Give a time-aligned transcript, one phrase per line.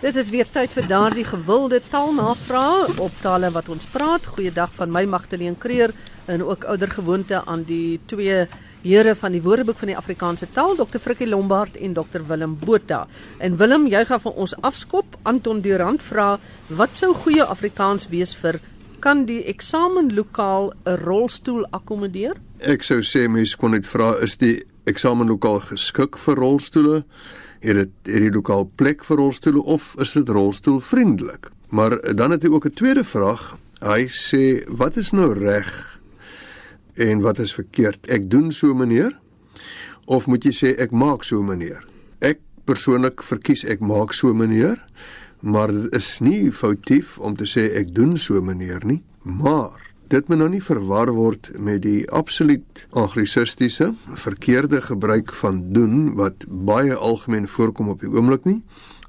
[0.00, 4.24] Dit is weer tyd vir daardie gewilde taalnavrae op tale wat ons praat.
[4.32, 5.92] Goeiedag van my Magdalene Creer
[6.24, 8.46] en ook oudergewoonte aan die twee
[8.80, 10.96] here van die Woordeboek van die Afrikaanse taal, Dr.
[11.04, 12.24] Frikkie Lombard en Dr.
[12.30, 13.02] Willem Botha.
[13.44, 15.18] En Willem, jy gaan vir ons afskop.
[15.28, 16.38] Anton Durant vra:
[16.68, 18.56] "Wat sou goeie Afrikaans wees vir
[19.00, 24.64] kan die eksamenlokaal 'n rolstoel akkommodeer?" Ek sou sê mense kon net vra: "Is die
[24.84, 27.04] eksamenlokaal geskik vir rolstoele?"
[27.60, 31.50] Het dit het die lokaal plek vir rolstoele of is dit rolstoelvriendelik?
[31.70, 33.56] Maar dan het hy ook 'n tweede vraag.
[33.80, 36.00] Hy sê wat is nou reg
[36.94, 38.06] en wat is verkeerd?
[38.06, 39.18] Ek doen so meneer
[40.04, 41.84] of moet jy sê ek maak so meneer?
[42.18, 44.84] Ek persoonlik verkies ek maak so meneer,
[45.40, 49.79] maar dit is nie foutief om te sê ek doen so meneer nie, maar
[50.10, 56.46] dit moet nou nie verwar word met die absoluut anglisistiese verkeerde gebruik van doen wat
[56.48, 58.58] baie algemeen voorkom op die oomblik nie.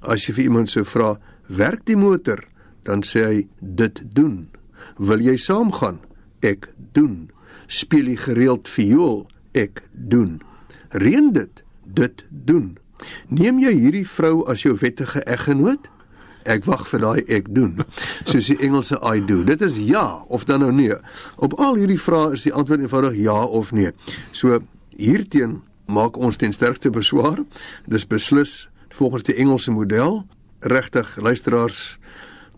[0.02, 2.44] As jy vir iemand sou vra, "Werk die motor?"
[2.84, 4.50] dan sê hy, "Dit doen."
[4.98, 6.00] "Wil jy saamgaan?"
[6.40, 7.32] "Ek doen."
[7.68, 10.42] "Speel jy gereeld viool?" "Ek doen."
[10.90, 12.78] "Reën dit?" "Dit doen."
[13.28, 15.90] "Neem jy hierdie vrou as jou wettige eggenoot?"
[16.44, 17.82] Ek wag vir daai ek doen.
[18.26, 19.44] Soos die Engelse I do.
[19.44, 20.96] Dit is ja of dan nou nee.
[21.38, 23.92] Op al hierdie vrae is die antwoord eenvoudig ja of nee.
[24.32, 24.60] So
[24.98, 27.44] hierteen maak ons ten sterkste beswaar.
[27.86, 30.24] Dis beslis volgens die Engelse model.
[30.60, 31.98] Regtig, luisteraars,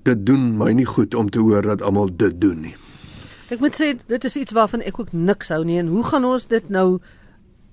[0.03, 2.75] dit doen my nie goed om te hoor dat almal dit doen nie.
[3.53, 6.25] Ek moet sê dit is iets waarvan ek ook niks hou nie en hoe gaan
[6.25, 6.99] ons dit nou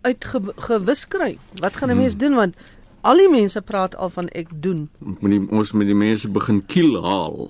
[0.06, 1.38] uitgewis kry?
[1.60, 2.20] Wat gaan 'n mens hmm.
[2.20, 2.54] doen want
[3.00, 4.88] Al die mense praat al van ek doen.
[5.00, 7.46] Moet die, ons met die mense begin kiel haal.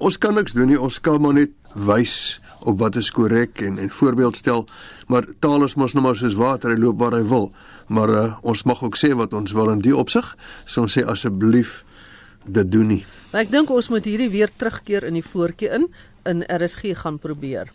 [0.00, 0.78] Ons kan niks doen nie.
[0.80, 4.64] Ons kan maar net wys op wat is korrek en en voorbeeld stel.
[5.12, 7.50] Maar taal is mos nou maar soos water, hy loop waar hy wil.
[7.92, 10.24] Maar uh, ons mag ook sê wat ons wil in die opsig.
[10.64, 11.82] So ons sê asseblief
[12.48, 13.02] dit doen nie.
[13.34, 15.90] Maar ek dink ons moet hierdie weer terugkeer in die voortjie in
[16.28, 17.68] in RSG gaan probeer.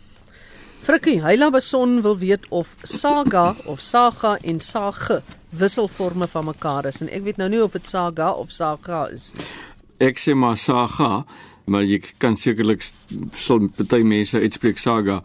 [0.84, 5.22] Frikkie, Heila Beson wil weet of saga of saga en sage
[5.58, 9.32] wisselforme van mekaar is en ek weet nou nie of dit saga of saga is
[9.34, 9.44] nie.
[9.98, 11.24] Ek sê maar saga,
[11.66, 12.82] maar jy kan sekerlik
[13.32, 15.22] sal party mense uitspreek saga.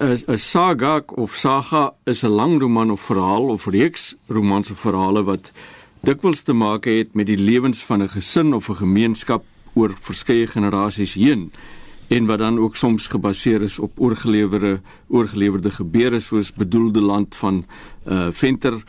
[0.00, 5.52] 'n Saga of saga is 'n lang roman of verhaal of reeks romanse verhale wat
[6.00, 9.44] dikwels te maak het met die lewens van 'n gesin of 'n gemeenskap
[9.74, 11.52] oor verskeie generasies heen
[12.08, 17.64] en wat dan ook soms gebaseer is op oorgelewerde oorgelewerde gebeure soos bedoelde land van
[18.06, 18.82] uh Venter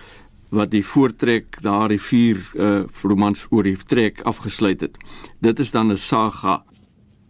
[0.51, 4.97] wat die voortrek daardie vier uh romans oor die trek afgesluit het.
[5.39, 6.63] Dit is dan 'n saga.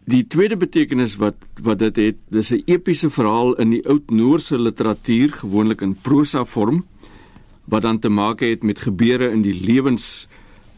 [0.05, 5.31] Die tweede betekenis wat wat dit het, dis 'n epiese verhaal in die oud-Noorse literatuur,
[5.31, 6.85] gewoonlik in prosa vorm,
[7.65, 10.27] wat dan te maak het met gebeure in die lewens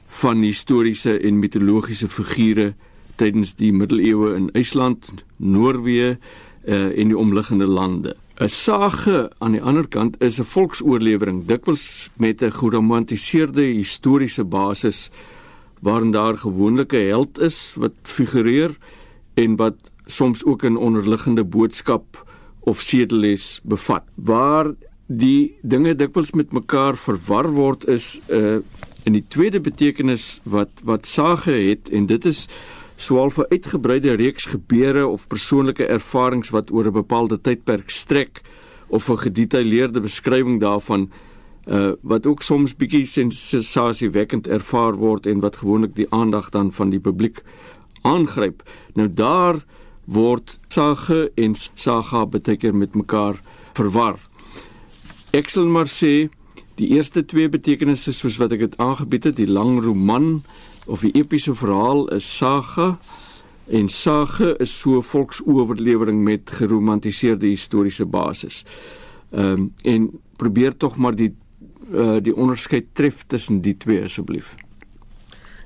[0.07, 2.73] van historiese en mitologiese figure
[3.15, 6.17] tydens die middeleeue in IJsland, Noorwe
[6.65, 8.15] uh, en die omliggende lande.
[8.41, 15.09] 'n Sage aan die ander kant is 'n volksoorlewering, dikwels met 'n geromantiseerde historiese basis
[15.81, 18.77] waarin daar gewoonlik 'n held is wat figureer
[19.33, 22.25] en wat soms ook 'n onderliggende boodskap
[22.59, 24.03] of sedeles bevat.
[24.15, 24.73] Waar
[25.05, 28.57] die dinge dikwels met mekaar verwar word is 'n uh,
[29.03, 32.47] in die tweede betekenis wat wat sage het en dit is
[33.03, 38.41] soal vir uitgebreide reeks gebeure of persoonlike ervarings wat oor 'n bepaalde tydperk strek
[38.87, 41.09] of 'n gedetailleerde beskrywing daarvan
[41.67, 46.89] uh wat ook soms bietjie sensasiewekkend ervaar word en wat gewoonlik die aandag dan van
[46.89, 47.43] die publiek
[48.01, 48.63] aangryp.
[48.93, 49.63] Nou daar
[50.05, 53.41] word sage en saga beteken met mekaar
[53.73, 54.19] verwar.
[55.31, 56.29] Ek sal maar sê
[56.75, 60.43] die eerste twee betekenisse soos wat ek dit aangebied het, die lang roman
[60.85, 62.97] of die epiese verhaal is saga
[63.67, 68.65] en sage is so volksoorlewering met geromantiseerde historiese basis.
[69.31, 71.33] Ehm um, en probeer tog maar die
[71.91, 74.55] uh, die onderskeid tref tussen die twee asseblief.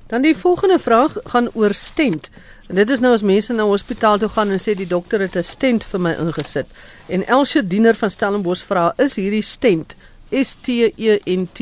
[0.06, 2.30] Dan die volgende vraag gaan oor stent.
[2.68, 5.36] En dit is nou as mense na hospitaal toe gaan en sê die dokter het
[5.36, 6.66] 'n stent vir my ingesit.
[7.06, 9.96] En Elsje Diener van Stellenbosch vra, is hierdie stent
[10.30, 11.60] S T E N T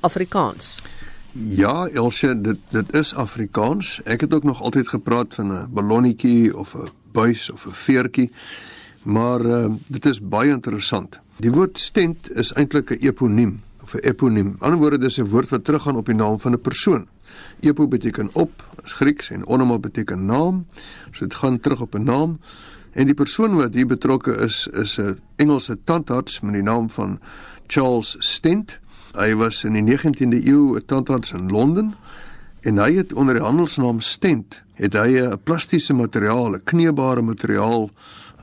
[0.00, 0.78] Afrikaans?
[1.32, 4.00] Ja, Elsje, dit dit is Afrikaans.
[4.04, 8.30] Ek het ook nog altyd gepraat van 'n ballonnetjie of 'n buis of 'n veertjie.
[9.02, 11.20] Maar uh, dit is baie interessant.
[11.36, 14.46] Die woord stent is eintlik 'n eponiem of 'n eponiem.
[14.46, 17.06] Aan die ander woorde dis 'n woord wat teruggaan op die naam van 'n persoon.
[17.60, 20.66] Epo beteken op, is Grieks en onoma beteken naam.
[21.10, 22.40] So dit gaan terug op 'n naam.
[22.92, 27.20] En die persoon wat hier betrokke is is 'n Engelse tandarts met die naam van
[27.66, 28.80] Charles Stent.
[29.12, 31.94] Hy was in die 19de eeu 'n tandarts in Londen
[32.62, 37.90] En hy het onder die handelsnaam stent het hy 'n plastiese materiaal, 'n kneebare materiaal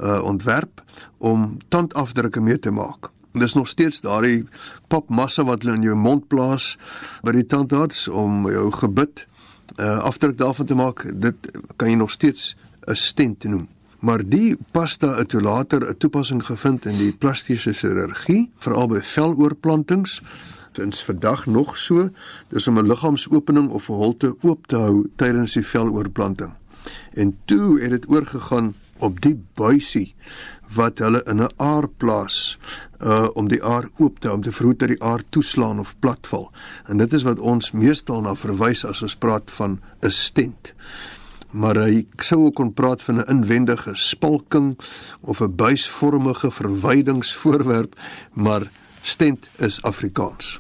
[0.02, 0.84] uh ontwerp
[1.18, 3.10] om tandafdrukke mee te maak.
[3.32, 4.48] Dis nog steeds daardie
[4.88, 6.78] papmassa wat hulle in jou mond plaas
[7.22, 9.28] by die tandarts om jou gebit
[9.78, 11.06] uh afdruk daarvan te maak.
[11.14, 11.36] Dit
[11.76, 12.56] kan jy nog steeds
[12.88, 13.68] 'n stent noem.
[14.00, 20.22] Maar die pasta het later 'n toepassing gevind in die plastiese chirurgie, veral by veloorplantings.
[20.80, 22.10] Dit's vandag nog so,
[22.48, 26.52] dis om 'n liggaamsopening of 'n holte oop te hou tydens die veloorplanting.
[27.14, 30.16] En toe het dit oorgegaan op die buisie
[30.74, 32.60] wat hulle in 'n aar plaas
[33.04, 35.96] uh om die aar oop te hou om te verhoed dat die aar toeslaan of
[36.00, 36.52] platval.
[36.86, 40.74] En dit is wat ons meestal na verwys as ons praat van 'n stent
[41.50, 44.78] maar hy sou ook kon praat van 'n inwendige spalking
[45.22, 47.96] of 'n buisvormige verwydingsvoorwerp,
[48.34, 48.72] maar
[49.02, 50.60] stent is Afrikaans.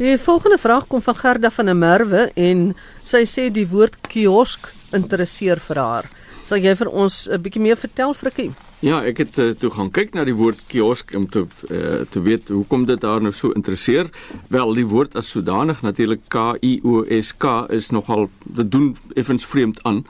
[0.00, 2.60] Die volgende vraag kom van Gerda van der Merwe en
[3.04, 6.06] sy sê die woord kiosk interesseer vir haar.
[6.40, 8.54] Sal jy vir ons 'n bietjie meer vertel, Frikkie?
[8.80, 12.20] Ja, ek het uh, toe gaan kyk na die woord kiosk om te uh, te
[12.20, 14.08] weet hoekom dit haar nou so interesseer.
[14.48, 18.96] Wel, die woord as sodanig natuurlik K I O S K is nogal dit doen
[19.14, 20.06] effens vreemd aan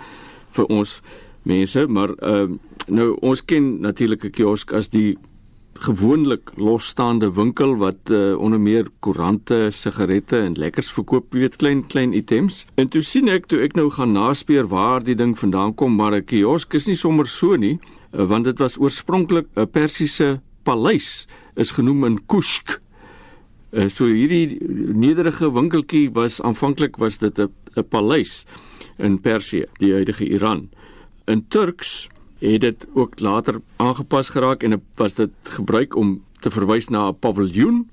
[0.53, 1.03] vir ons
[1.43, 2.47] mense, maar uh,
[2.87, 5.19] nou ons ken natuurlik 'n kiosk as die
[5.81, 12.13] gewoonlik losstaande winkel wat uh, onder meer koerante, sigarette en lekkers verkoop, weet klein klein
[12.13, 12.67] items.
[12.77, 16.15] En toe sien ek toe ek nou gaan naspeur waar die ding vandaan kom, maar
[16.15, 17.79] 'n kiosk is nie sommer so nie.
[18.13, 22.81] Eh, want dit was oorspronklik 'n Persiese paleis is genoem in Kushk.
[23.73, 24.59] Uh, so hierdie
[24.95, 28.45] nederige winkeltjie was aanvanklik was dit 'n 'n paleis
[28.99, 30.69] in Persië, die huidige Iran.
[31.27, 32.09] In Turks
[32.41, 37.19] het dit ook later aangepas geraak en was dit gebruik om te verwys na 'n
[37.19, 37.91] paviljoen.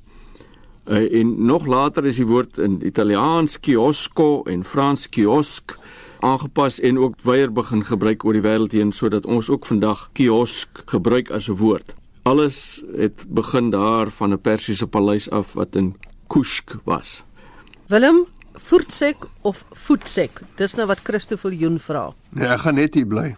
[0.88, 5.76] Uh, en nog later is die woord in Italiaans kiosco en Frans kiosk
[6.20, 10.82] aangepas en ook weier begin gebruik oor die wêreld heen sodat ons ook vandag kiosk
[10.86, 11.96] gebruik as 'n woord.
[12.24, 15.96] Alles het begin daar van 'n Persiese paleis af wat in
[16.28, 17.24] Kushk was.
[17.88, 20.42] Willem Voetsek of Voetsek?
[20.56, 22.14] Dis nou wat Christo Viljoen vra.
[22.30, 23.36] Nee, ek gaan net hier bly.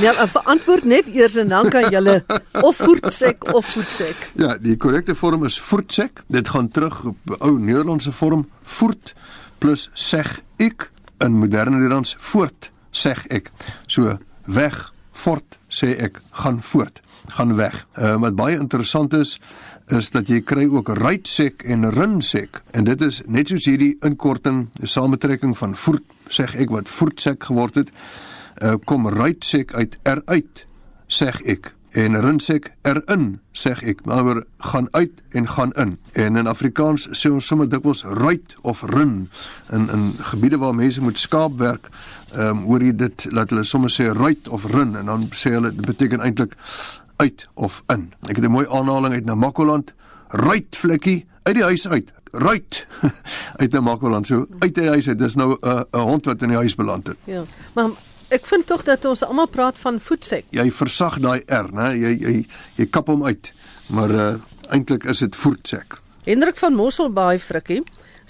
[0.00, 2.20] Nee, verantwoord net eers en dan kan jy
[2.60, 4.30] of Voetsek of Voetsek.
[4.38, 6.22] Ja, die korrekte vorm is Voetsek.
[6.28, 9.14] Dit gaan terug op ou Nederlandse vorm Voet
[9.60, 10.90] plus seg ek
[11.20, 13.50] in moderne Nederlands voort seg ek.
[13.86, 14.16] So
[14.48, 14.78] weg,
[15.12, 17.02] fort sê ek, gaan voort,
[17.36, 17.84] gaan weg.
[17.94, 19.38] Uh, wat baie interessant is
[19.90, 24.68] is dat jy kry ook ruitsek en runsek en dit is net soos hierdie inkorting,
[24.78, 27.90] die samentrekking van voort seg ek wat voetsek geword het,
[28.62, 30.66] uh, kom ruitsek uit eruit
[31.06, 31.74] seg ek.
[31.90, 34.04] En rinsek erin sê ek.
[34.06, 35.98] Maar gaan uit en gaan in.
[36.12, 39.30] En in Afrikaans sê ons sommer dikwels ruit of rin
[39.74, 41.90] in in gebiede waar mense moet skaap werk
[42.30, 45.50] ehm um, hoor jy dit laat hulle sommer sê ruit of rin en dan sê
[45.56, 46.54] hulle dit beteken eintlik
[47.16, 48.12] uit of in.
[48.28, 49.94] Ek het 'n mooi aanhaling uit Namakoland.
[50.28, 52.12] Ruit vlekkie uit die huis uit.
[52.30, 52.86] Ruit
[53.62, 54.26] uit Namakoland.
[54.26, 55.18] So uit die huis uit.
[55.18, 57.16] Dis nou 'n uh, hond wat in die huis beland het.
[57.24, 57.90] Ja maar
[58.30, 60.44] Ek vind tog dat ons almal praat van voetsek.
[60.54, 61.88] Jy versag daai R, né?
[61.98, 62.34] Jy jy
[62.78, 63.50] jy kap hom uit.
[63.90, 64.30] Maar uh
[64.70, 65.96] eintlik is dit voetsek.
[66.22, 67.80] Hendrik van Mosselbaai frikkie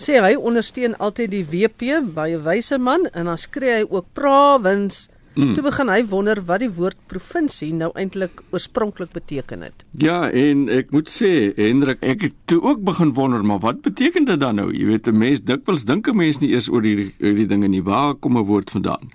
[0.00, 5.08] sê hy ondersteun altyd die WP 'n wyse man en dan skree hy ook provins.
[5.36, 5.52] Mm.
[5.54, 9.84] Toe begin hy wonder wat die woord provinsie nou eintlik oorspronklik beteken het.
[9.92, 14.24] Ja, en ek moet sê Hendrik, ek het toe ook begin wonder, maar wat beteken
[14.24, 14.72] dit dan nou?
[14.72, 17.82] Jy weet 'n mens dikwels dink 'n mens nie eers oor hierdie hierdie dinge nie.
[17.82, 19.10] Waar kom 'n woord vandaan?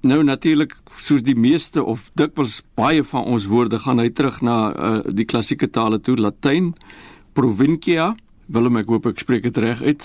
[0.00, 4.56] Nou natuurlik soos die meeste of dikwels baie van ons woorde gaan hy terug na
[4.70, 6.16] uh, die klassieke tale toe.
[6.16, 6.74] Latyn
[7.32, 8.14] provincia
[8.46, 10.04] Willem ek hoop ek spreek dit reg uit.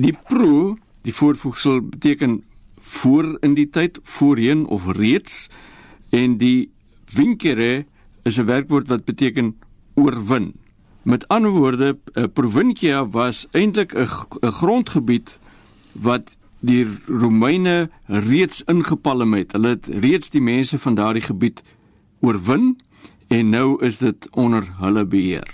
[0.00, 2.38] Die pro die voorvoegsel beteken
[2.80, 5.50] voor in die tyd voorheen of reeds.
[6.08, 6.70] En die
[7.12, 7.84] vincere
[8.24, 9.56] is 'n werkwoord wat beteken
[9.94, 10.54] oorwin.
[11.02, 14.08] Met ander woorde 'n provincia was eintlik 'n
[14.40, 15.38] grondgebied
[15.92, 19.52] wat die Romeine reeds ingepalem het.
[19.52, 21.62] Hulle het reeds die mense van daardie gebied
[22.24, 22.74] oorwin
[23.28, 25.48] en nou is dit onder hulle beheer.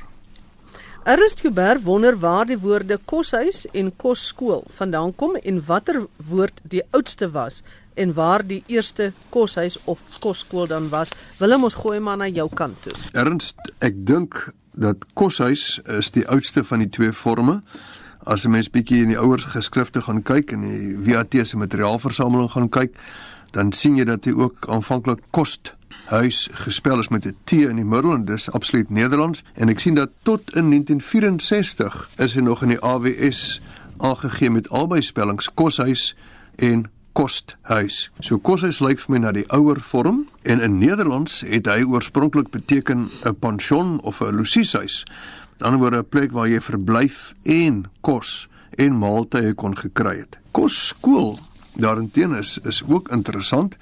[1.08, 6.82] Ernst Huber wonder waar die woorde koshuis en kosskool vandaan kom en watter woord die
[6.90, 7.62] oudste was
[7.94, 11.10] en waar die eerste koshuis of kosskool dan was.
[11.38, 12.92] Willem ons gooi maar na jou kant toe.
[13.12, 17.60] Ernst, ek dink dat koshuis is die oudste van die twee forme
[18.24, 22.50] as 'n mens bietjie in die ouers geskrifte gaan kyk en die VAT se materiaalversameling
[22.50, 22.96] gaan kyk,
[23.50, 25.74] dan sien jy dat hy ook aanvanklik kost
[26.10, 29.80] huis gespel is met 'n T in die middel en dis absoluut Nederlands en ek
[29.80, 33.60] sien dat tot in 1964 is hy nog in die AWS
[33.96, 36.16] aangegee met albei spellings koshuis
[36.56, 38.10] en kosthuis.
[38.20, 42.50] So koshuis lyk vir my na die ouer vorm en in Nederlands het hy oorspronklik
[42.50, 45.04] beteken 'n pension of 'n losieshuis.
[45.62, 50.38] Ander woorde 'n plek waar jy verblyf en kos en maaltye kon gekry het.
[50.50, 51.38] Kosskool
[51.74, 53.76] daarenteen is is ook interessant.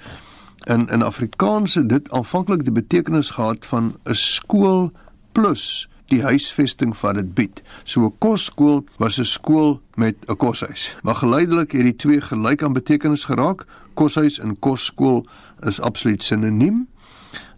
[0.63, 4.91] In in Afrikaans het dit aanvanklik die betekenis gehad van 'n skool
[5.31, 7.61] plus die huisvesting wat dit bied.
[7.83, 10.95] So 'n kosskool was 'n skool met 'n koshuis.
[11.01, 13.65] Maar geleidelik het die twee gelyk aan betekenis geraak.
[13.93, 15.27] Koshuis en kosskool
[15.59, 16.87] is absoluut sinoniem.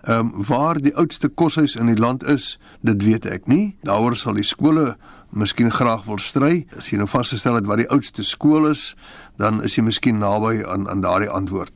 [0.01, 3.77] Ehm um, waar die oudste koshuis in die land is, dit weet ek nie.
[3.85, 4.95] Daaroor sal die skole
[5.29, 6.65] miskien graag wil stry.
[6.77, 8.95] As jy nou vasgestel het wat die oudste skool is,
[9.37, 11.73] dan is jy miskien naby aan aan daardie antwoord.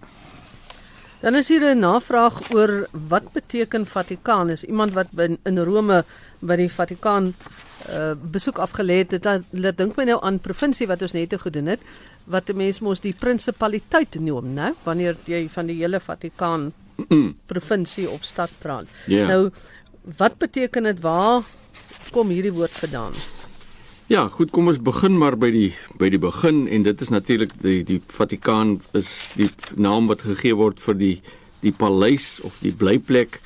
[1.21, 4.49] Dan is hier 'n navraag oor wat beteken Vatikaan?
[4.49, 6.03] Is iemand wat in, in Rome
[6.39, 7.33] by die Vatikaan
[7.89, 11.37] uh besoek afgelê het, dit laat dink my nou aan provinsie wat ons net te
[11.37, 11.79] gedoen het,
[12.25, 14.73] wat 'n mens mos die prinsipaliteit noem, né?
[14.83, 16.73] Wanneer jy van die hele Vatikaan
[17.51, 18.87] provinsie of stad praat.
[19.07, 19.27] Yeah.
[19.27, 19.49] Nou
[20.17, 21.43] wat beteken dit waar
[22.11, 23.13] kom hierdie woord vandaan?
[24.07, 27.55] Ja, goed, kom ons begin maar by die by die begin en dit is natuurlik
[27.63, 31.15] die die Vatikaan is die naam wat gegee word vir die
[31.63, 33.39] die paleis of die blyplek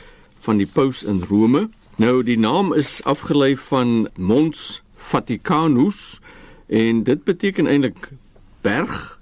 [0.43, 1.69] van die paus in Rome.
[1.95, 6.19] Nou die naam is afgelei van Mons Vaticanus
[6.67, 8.11] en dit beteken eintlik
[8.61, 9.15] berg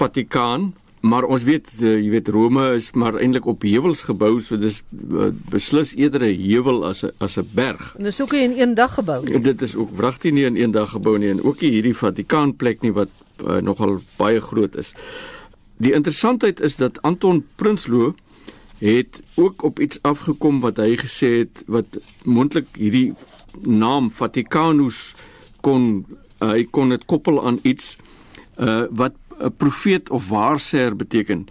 [0.00, 4.58] Vatikaan, maar ons weet uh, jy weet Rome is maar eintlik op heuwels gebou, so
[4.60, 7.94] dis uh, beslis eerder 'n heuwel as 'n as 'n berg.
[7.96, 9.40] En dit is ook nie in een dag gebou nie.
[9.40, 12.82] Dit is ook wragtig nie in een dag gebou nie en ook nie hierdie Vatikaanplek
[12.82, 13.08] nie wat
[13.44, 14.94] uh, nogal baie groot is.
[15.76, 18.14] Die interessantheid is dat Anton Prinsloo
[18.78, 23.12] het ook op iets afgekom wat hy gesê het wat moontlik hierdie
[23.64, 25.14] naam Vaticanus
[25.60, 26.04] kon
[26.40, 27.96] uh, hy kon dit koppel aan iets
[28.56, 31.46] uh, wat 'n profeet of waarsêer beteken.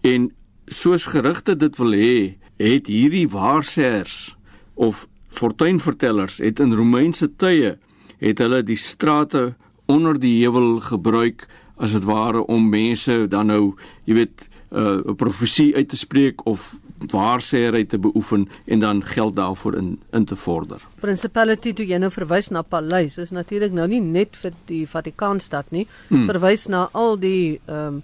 [0.00, 0.32] En
[0.66, 4.36] soos gerugte dit wil hê, het hierdie waarsêers
[4.74, 7.76] of fortuinvertellers het in Romeinse tye
[8.18, 9.54] het hulle die strate
[9.86, 15.14] onder die heuwel gebruik as dit ware om mense dan nou, jy weet, 'n uh,
[15.14, 20.36] profesie uit te spreek of waarsêery te beoefen en dan geld daarvoor in in te
[20.36, 20.82] vorder.
[21.00, 25.70] Principality toe jy nou verwys na paleis is natuurlik nou nie net vir die Vatikaanstad
[25.70, 26.24] nie, hmm.
[26.24, 28.02] verwys na al die ehm um,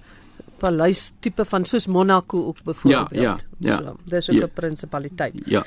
[0.62, 3.10] paleis tipe van soos Monaco ook byvoorbeeld.
[3.10, 3.78] Ja, ja, ja.
[3.78, 4.46] So, dis ook 'n ja.
[4.46, 5.34] principaliteit.
[5.44, 5.64] Ja.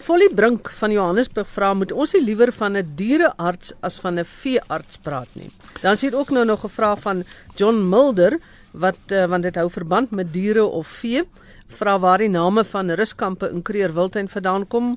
[0.00, 4.24] Volle Brink van Johannesburg vra moet ons nie liewer van 'n dierearts as van 'n
[4.24, 5.50] veearts praat nie.
[5.80, 8.38] Dan sien ook nou nog 'n vraag van John Mulder
[8.70, 11.24] wat uh, want dit hou verband met diere of vee
[11.70, 14.94] vra waar die name van ruskampe in Kreer Wildtuin vandaan kom.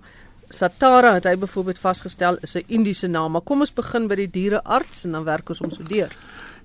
[0.49, 4.29] Satara het hy byvoorbeeld vasgestel is 'n Indiese naam, maar kom ons begin by die
[4.29, 6.11] dierearts en dan werk ons om so deur.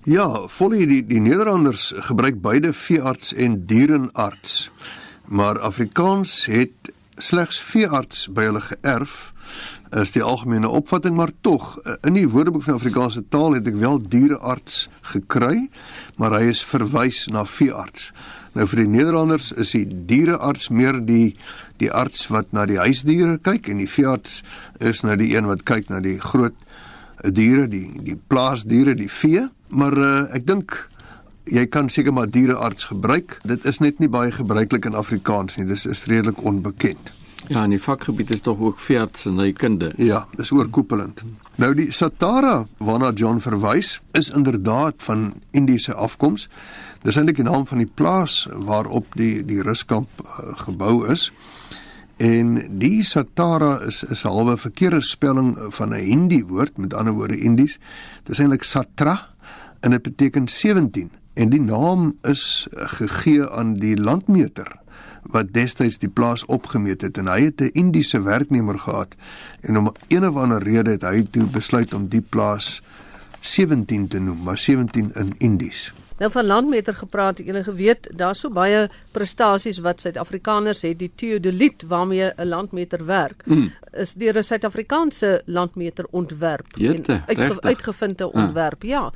[0.04, 4.70] Ja, volle die die Nederlanders gebruik beide veearts en dierenarts.
[5.24, 9.32] Maar Afrikaans het slegs veearts by hulle geërf
[9.90, 13.98] is die algemene opvatting maar tog in die Woordeboek van Afrikaanse taal het ek wel
[13.98, 15.68] dierearts gekry
[16.16, 18.10] maar hy is verwys na veearts
[18.58, 21.36] Nou vir die Nederlanders is die dierearts meer die
[21.78, 24.40] die arts wat na die huisdiere kyk en die veearts
[24.82, 26.56] is nou die een wat kyk na die groot
[27.22, 29.44] diere, die die plaasdiere, die vee.
[29.70, 30.74] Maar uh, ek dink
[31.48, 33.38] jy kan seker maar dierearts gebruik.
[33.46, 35.68] Dit is net nie baie gebruiklik in Afrikaans nie.
[35.70, 37.14] Dis is redelik onbekend.
[37.48, 39.92] Ja, in die vakgebied is tog ook veearts en hy kunde.
[40.02, 41.22] Ja, dis oorkoepelend.
[41.62, 46.48] Nou die Satara waarna John verwys, is inderdaad van Indiese afkoms.
[47.02, 51.28] Dis eintlik die naam van die plaas waarop die die ruskamp uh, gebou is.
[52.18, 57.12] En die Satara is is 'n halwe verkeerde spelling van 'n Hindi woord, met ander
[57.12, 57.78] woorde Indies.
[58.24, 59.28] Dis eintlik Satra
[59.80, 64.66] en dit beteken 17 en die naam is gegee aan die landmeter
[65.22, 69.14] wat destyds die plaas opgemeet het en hy het 'n Indiese werknemer gehad
[69.60, 72.82] en om een of ander rede het hy toe besluit om die plaas
[73.40, 75.92] 17 te noem, maar 17 in Indies.
[76.18, 81.84] Nou van landmeter gepraat, julle geweet, daar's so baie prestasies wat Suid-Afrikaners het, die teodoliet
[81.86, 83.72] waarmee 'n landmeter werk, mm.
[83.92, 88.42] is deur 'n Suid-Afrikaanse landmeter ontwerp Jette, en uitge, uitgevinde ah.
[88.42, 88.88] ontwerp, ah.
[88.88, 89.12] ja.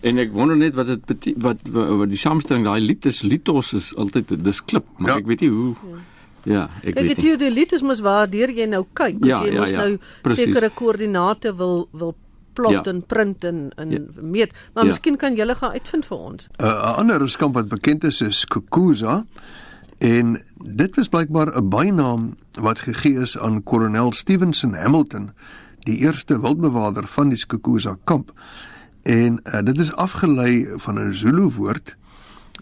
[0.00, 3.72] En ek wonder net wat dit wat, wat wat die samestelling daai lied is litos
[3.72, 5.16] is altyd dis klip, maar ja.
[5.16, 5.98] ek weet nie hoe ja.
[6.44, 7.06] Ja, ek Kijk, weet.
[7.06, 9.84] Kyk, die teodoliet is mos waar deur jy nou kyk, ja, jy ja, mos ja,
[9.84, 10.44] nou precies.
[10.44, 12.16] sekere koördinate wil wil
[12.52, 12.82] plot ja.
[12.82, 14.00] en print en en ja.
[14.20, 14.52] meet.
[14.74, 14.90] Maar ja.
[14.90, 16.48] miskien kan julle gaan uitvind vir ons.
[16.58, 19.24] 'n uh, Ander skamp wat bekend is is Kukuza
[19.98, 25.30] en dit was blykbaar 'n bynaam wat gegee is aan kolonel Stevenson Hamilton,
[25.78, 28.32] die eerste wildbewaarder van die Kukuza kamp.
[29.02, 31.96] En uh, dit is afgelei van 'n Zulu woord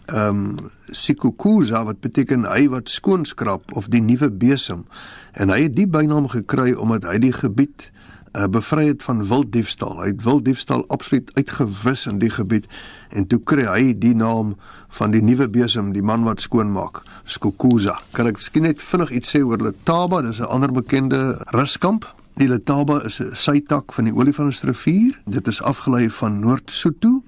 [0.05, 0.55] ehm um,
[0.91, 4.85] Sikukuza wat beteken hy wat skoonskrap of die nuwe besem.
[5.31, 7.91] En hy het die bynaam gekry omdat hy die gebied
[8.33, 9.99] uh, bevry het van wilddiefstal.
[10.01, 12.67] Hy het wilddiefstal absoluut uitgewis in die gebied
[13.09, 14.55] en toe kry hy die naam
[14.97, 17.97] van die nuwe besem, die man wat skoonmaak, Skukuza.
[18.15, 20.21] Kan ek skien net vinnig iets sê oor Letaba?
[20.21, 22.07] Dis 'n ander bekende ruskamp.
[22.35, 25.19] Die Letaba is 'n sytak van die Olifantsrivier.
[25.25, 27.23] Dit is afgelei van Noord-Sotho.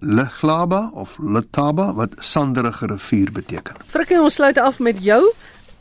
[0.00, 3.76] Leglaba of Letaba wat sanderige rivier beteken.
[3.86, 5.32] Frikkie, ons sluit af met jou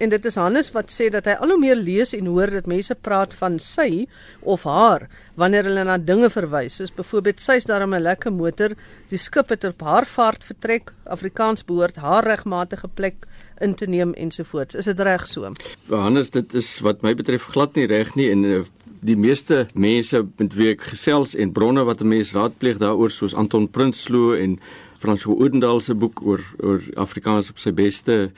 [0.01, 2.69] En dit is Hannes wat sê dat hy al hoe meer lees en hoor dat
[2.69, 4.07] mense praat van sy
[4.41, 5.05] of haar
[5.37, 6.79] wanneer hulle na dinge verwys.
[6.79, 8.73] Soos byvoorbeeld sy's daarom 'n lekker motor,
[9.09, 13.27] die skip het op haar vaart vertrek, Afrikaans behoort haar regmatige plek
[13.59, 14.75] in te neem ensovoorts.
[14.75, 15.51] Is dit reg so?
[15.89, 18.63] Hannes, dit is wat my betref glad nie reg nie en eh,
[19.01, 23.33] die meeste mense met wie ek gesels en bronne wat 'n mens raadpleeg daaroor soos
[23.33, 24.59] Anton Prinsloo en
[24.99, 28.31] François Oudendal se boek oor oor Afrikaans op sy beste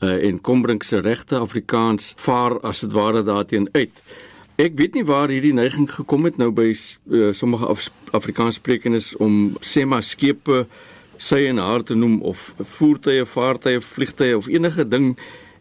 [0.00, 4.02] uh, en Kombrink se regte Afrikaans vaar as dit ware daarteen uit.
[4.56, 9.56] Ek weet nie waar hierdie neiging gekom het nou by uh, sommige Af Afrikaanssprekendes om
[9.60, 10.64] sê maar skepe
[11.20, 15.14] sy en haar te noem of voertuie, vaartuie, vliegtuie of enige ding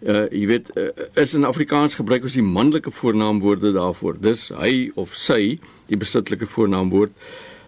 [0.06, 4.20] uh jy weet uh, is in Afrikaans gebruik as die manlike voornaamwoorde daarvoor.
[4.22, 5.58] Dis hy of sy,
[5.90, 7.16] die besittelike voornaamwoord.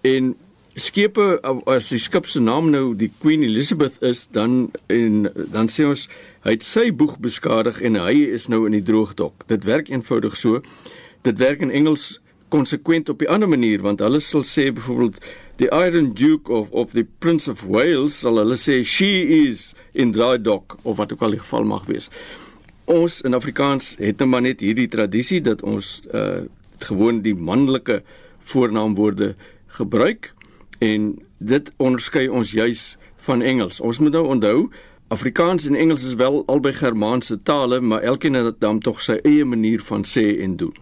[0.06, 0.36] En
[0.78, 5.88] skepe as die skip se naam nou die Queen Elizabeth is, dan en dan sê
[5.90, 6.08] ons
[6.48, 9.42] Hy het sy boeg beskadig en hy is nou in die droogdok.
[9.52, 10.62] Dit werk eenvoudig so.
[11.28, 15.20] Dit werk in Engels konsekwent op 'n ander manier want hulle sal sê byvoorbeeld
[15.58, 20.12] the Iron Duke of of the Prince of Wales sal hulle sê she is in
[20.12, 22.10] dry dock of wat ook al die geval mag wees.
[22.86, 26.48] Ons in Afrikaans het nou maar net hierdie tradisie dat ons uh
[26.80, 28.04] gewoon die manlike
[28.40, 29.36] voornaamwoorde
[29.68, 30.34] gebruik
[30.80, 33.80] en dit onderskei ons juis van Engels.
[33.80, 34.70] Ons moet nou onthou
[35.08, 39.46] Afrikaans en Engels is wel albei Germaanse tale, maar elkeen het dan tog sy eie
[39.46, 40.76] manier van sê en doen.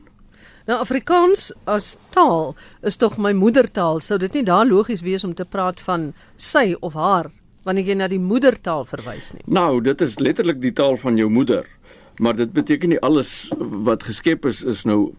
[0.65, 4.00] Nou Afrikaans as taal is tog my moedertaal.
[4.02, 7.30] Sou dit nie daar logies wees om te praat van sy of haar
[7.65, 9.43] wanneer jy na die moedertaal verwys nie?
[9.46, 11.70] Nou, dit is letterlik die taal van jou moeder.
[12.17, 15.13] Maar dit beteken nie alles wat geskep is is nou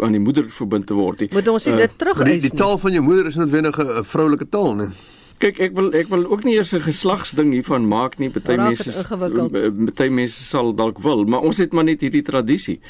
[0.00, 1.28] aan die moeder verbind te word nie.
[1.32, 4.04] Moet ons dit uh, terug uit die, die taal van jou moeder is noodwendig 'n
[4.04, 4.88] vroulike taal, nee.
[5.38, 8.30] Kyk, ek wil ek wil ook nie eers 'n geslagsding hiervan maak nie.
[8.30, 12.80] Party mense party mense sal dalk wil, maar ons het maar net hierdie tradisie.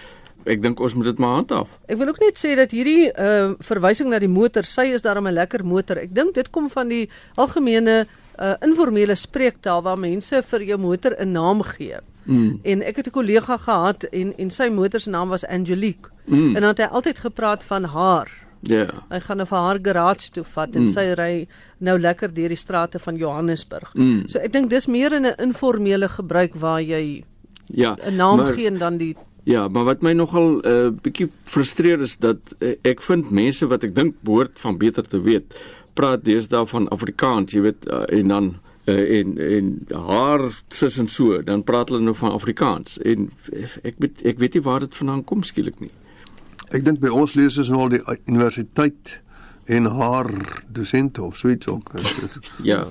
[0.46, 1.68] Ek dink ons moet dit maar handhaaf.
[1.86, 5.28] Ek wil ook net sê dat hierdie uh verwysing na die motor, sy is daarom
[5.28, 5.98] 'n lekker motor.
[5.98, 8.06] Ek dink dit kom van die algemene
[8.38, 11.96] uh informele spreektaal waar mense vir jou motor 'n naam gee.
[12.24, 12.60] Mm.
[12.62, 16.10] En ek het 'n kollega gehad en en sy motor se naam was Angelique.
[16.24, 16.56] Mm.
[16.56, 18.28] En dan het hy altyd gepraat van haar.
[18.60, 18.76] Ja.
[18.76, 18.90] Yeah.
[19.08, 20.88] Hy gaan nou vir haar garage toe vat en mm.
[20.88, 21.46] sy ry
[21.78, 23.94] nou lekker deur die strate van Johannesburg.
[23.94, 24.26] Mm.
[24.26, 27.24] So ek dink dis meer in 'n informele gebruik waar jy
[27.66, 29.16] ja, 'n naam maar, gee en dan die
[29.48, 33.66] Ja, maar wat my nogal 'n uh, bietjie frustreer is dat uh, ek vind mense
[33.66, 35.54] wat ek dink behoort van beter te weet,
[35.98, 38.50] praat deesdae van Afrikaans, jy weet, uh, en dan
[38.88, 39.70] uh, en en
[40.08, 43.30] haar sis en so, dan praat hulle nou van Afrikaans en
[43.82, 45.92] ek weet ek weet nie waar dit vandaan kom skielik nie.
[46.72, 49.18] Ek dink by ons lees ons nou al die universiteit
[49.68, 50.28] en haar
[50.72, 51.92] dosente of so iets ook.
[52.70, 52.86] ja.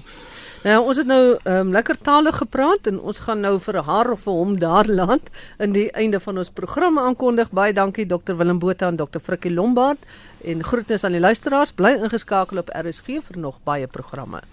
[0.66, 4.24] Nou ons het nou um, lekker tale gepraat en ons gaan nou vir haar of
[4.26, 5.30] vir hom daar land
[5.62, 7.54] in die einde van ons program aankondig.
[7.54, 10.02] Baie dankie Dr Willem Botha en Dr Frikkie Lombard
[10.44, 11.76] en groetnis aan die luisteraars.
[11.78, 14.48] Bly ingeskakel op RSG vir nog baie programme.